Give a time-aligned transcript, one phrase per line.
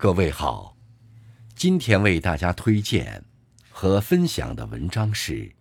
[0.00, 0.76] 各位好，
[1.56, 3.20] 今天为大家推荐
[3.68, 5.32] 和分享的文章是《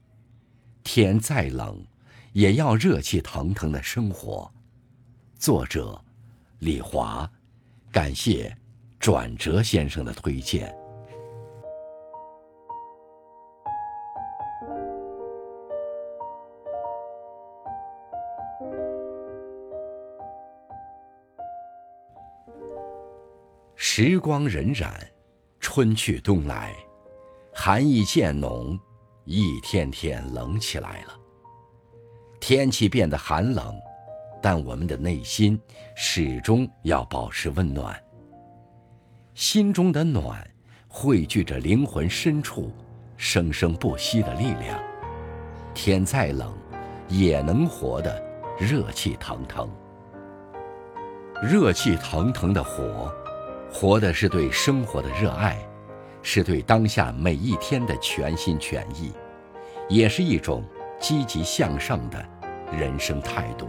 [0.83, 1.83] 天再冷
[2.33, 4.51] 也要热气腾腾的生活》，
[5.41, 5.99] 作者
[6.59, 7.27] 李华，
[7.91, 8.55] 感谢
[8.99, 10.71] 转折先生的推荐。
[23.99, 24.91] 时光荏苒，
[25.59, 26.71] 春去冬来，
[27.51, 28.79] 寒意渐浓，
[29.25, 31.19] 一天天冷起来了。
[32.39, 33.73] 天气变得寒冷，
[34.39, 35.59] 但我们的内心
[35.95, 37.99] 始终要保持温暖。
[39.33, 40.47] 心中的暖，
[40.87, 42.71] 汇聚着灵魂深处
[43.15, 44.79] 生生不息的力量。
[45.73, 46.55] 天再冷，
[47.07, 48.23] 也能活得
[48.59, 49.67] 热气腾腾。
[51.41, 53.11] 热气腾腾的活。
[53.71, 55.57] 活的是对生活的热爱，
[56.21, 59.11] 是对当下每一天的全心全意，
[59.89, 60.63] 也是一种
[60.99, 62.25] 积极向上的
[62.71, 63.67] 人生态度。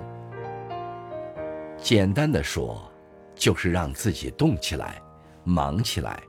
[1.77, 2.81] 简单的说，
[3.34, 5.00] 就是让自己动起来，
[5.45, 6.20] 忙起来，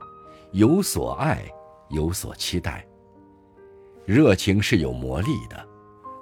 [0.52, 1.42] 有所爱，
[1.88, 2.84] 有所期待。
[4.04, 5.68] 热情是有魔力的，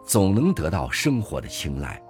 [0.05, 2.00] 总能得到生活的青睐。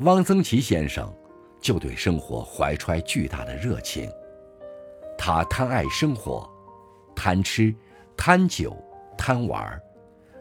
[0.00, 1.12] 汪曾祺先生
[1.60, 4.10] 就对生活怀揣巨大的热情。
[5.16, 6.48] 他贪爱生活，
[7.14, 7.74] 贪吃，
[8.16, 8.76] 贪酒，
[9.16, 9.80] 贪玩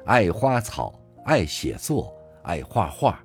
[0.05, 3.23] 爱花草，爱写作，爱画画，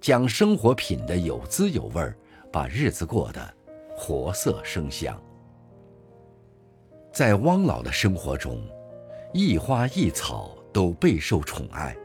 [0.00, 2.16] 将生活品得有滋有味儿，
[2.52, 3.54] 把日子过得
[3.96, 5.20] 活色生香。
[7.12, 8.62] 在汪老的生活中，
[9.32, 11.96] 一花一草都备受宠爱，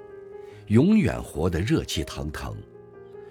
[0.68, 2.56] 永远活得热气腾腾。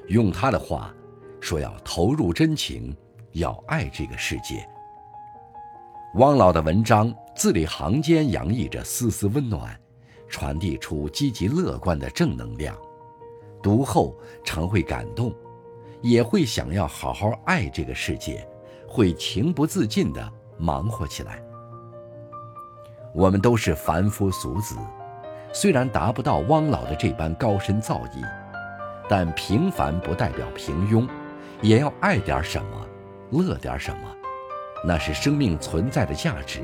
[0.07, 0.95] 用他的话
[1.41, 2.95] 说：“要投入真情，
[3.33, 4.65] 要爱这个世界。”
[6.15, 9.77] 汪老的文章字里行间洋溢着丝丝温暖，
[10.29, 12.73] 传递出积极乐观的正能量。
[13.61, 15.35] 读后常会感动，
[16.03, 18.47] 也会想要好好爱这个世界，
[18.87, 21.43] 会情不自禁地忙活起来。
[23.13, 24.77] 我们都是凡夫俗子，
[25.53, 28.25] 虽然达不到汪老的这般高深造诣，
[29.09, 31.09] 但平凡不代表平庸，
[31.61, 32.87] 也要爱点什么，
[33.33, 34.17] 乐点什么。
[34.87, 36.61] 那是生命存在的价值，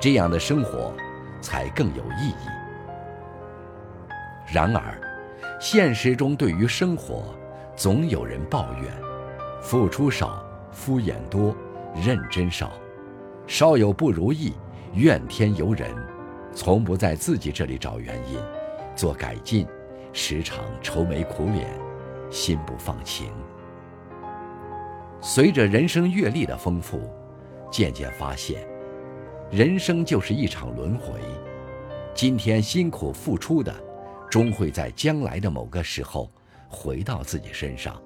[0.00, 0.94] 这样的生活
[1.40, 2.46] 才更有意义。
[4.52, 5.00] 然而，
[5.60, 7.34] 现实中对于生活，
[7.74, 8.92] 总有人抱怨：
[9.60, 11.56] 付出少、敷衍多、
[11.94, 12.70] 认真少，
[13.46, 14.52] 稍有不如意，
[14.94, 15.90] 怨天尤人，
[16.54, 18.38] 从不在自己这里找原因、
[18.94, 19.66] 做改进，
[20.12, 21.66] 时常愁眉苦脸，
[22.30, 23.32] 心不放晴。
[25.20, 27.00] 随着人生阅历的丰富。
[27.72, 28.68] 渐渐发现，
[29.50, 31.18] 人生就是一场轮回。
[32.14, 33.74] 今天辛苦付出的，
[34.30, 36.30] 终会在将来的某个时候
[36.68, 37.98] 回到自己身上。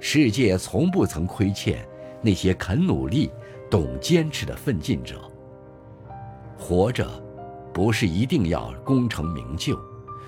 [0.00, 1.86] 世界从不曾亏欠
[2.20, 3.30] 那些肯努力、
[3.70, 5.20] 懂坚持的奋进者。
[6.58, 7.08] 活着，
[7.72, 9.78] 不是一定要功成名就，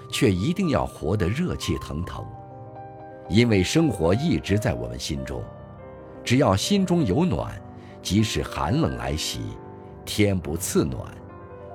[0.09, 2.25] 却一定要活得热气腾腾。
[3.29, 5.43] 因为生活一直在我们心中，
[6.23, 7.61] 只要心中有暖。
[8.05, 9.41] 即使寒冷来袭，
[10.05, 11.11] 天不赐暖，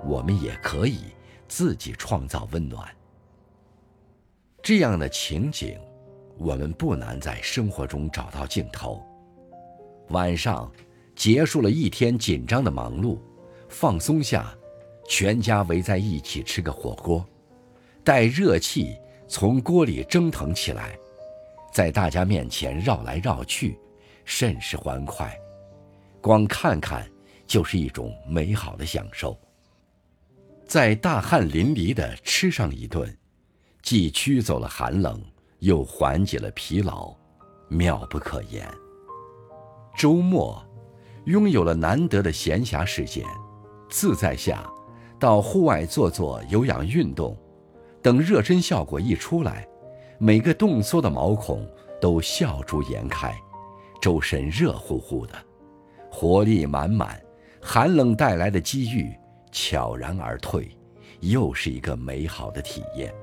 [0.05, 0.99] 我们也可以
[1.47, 2.87] 自己创造温暖。
[4.61, 5.75] 这样的情景，
[6.37, 9.03] 我们不难在生活中找到镜头。
[10.09, 10.71] 晚上，
[11.15, 13.17] 结束了一天紧张的忙碌，
[13.67, 14.55] 放松下，
[15.07, 17.25] 全家围在一起吃个火锅，
[18.03, 18.95] 待热气
[19.27, 20.95] 从锅里蒸腾起来，
[21.73, 23.79] 在大家面前绕来绕去，
[24.25, 25.35] 甚是欢快。
[26.21, 27.09] 光看看
[27.47, 29.37] 就是一种美好的享受。
[30.65, 33.17] 在大汗淋漓的吃上一顿，
[33.81, 35.19] 既驱走了寒冷，
[35.59, 37.15] 又缓解了疲劳，
[37.67, 38.69] 妙不可言。
[39.97, 40.63] 周末，
[41.25, 43.25] 拥有了难得的闲暇时间，
[43.89, 44.69] 自在下，
[45.19, 47.35] 到户外做做有氧运动。
[48.01, 49.67] 等热身效果一出来，
[50.19, 51.67] 每个动缩的毛孔
[51.99, 53.35] 都笑逐颜开，
[53.99, 55.33] 周身热乎乎的。
[56.11, 57.21] 活力满满，
[57.61, 59.13] 寒冷带来的机遇
[59.51, 60.69] 悄然而退，
[61.21, 63.13] 又是一个美好的体验。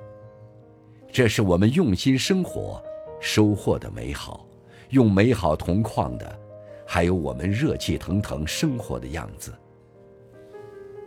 [1.13, 2.83] 这是我们用心生活
[3.21, 4.47] 收获的美好，
[4.91, 6.39] 用美好同框的，
[6.87, 9.53] 还有我们热气腾腾生活的样子。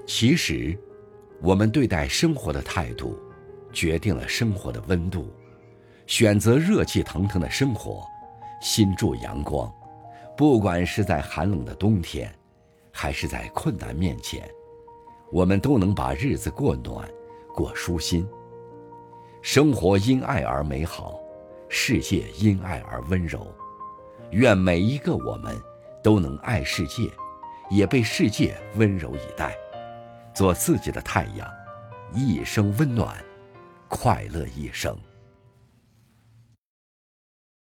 [0.05, 0.77] 其实，
[1.41, 3.17] 我们对待生活的态度，
[3.71, 5.31] 决定了生活的温度。
[6.07, 8.03] 选择热气腾腾的生活，
[8.61, 9.71] 心住阳光。
[10.39, 12.33] 不管是在寒冷的冬天，
[12.93, 14.49] 还是在困难面前，
[15.33, 17.05] 我们都能把日子过暖，
[17.53, 18.25] 过舒心。
[19.41, 21.19] 生活因爱而美好，
[21.67, 23.53] 世界因爱而温柔。
[24.31, 25.61] 愿每一个我们
[26.01, 27.11] 都能爱世界，
[27.69, 29.53] 也被世界温柔以待，
[30.33, 31.45] 做自己的太阳，
[32.13, 33.13] 一生温暖，
[33.89, 34.97] 快乐一生。